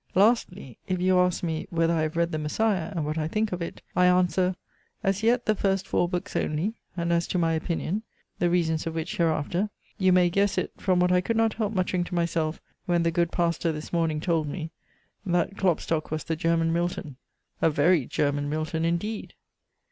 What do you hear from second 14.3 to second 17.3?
me, that Klopstock was the German Milton